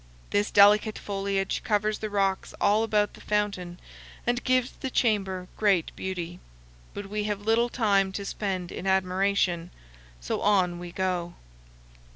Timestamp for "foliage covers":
0.97-1.99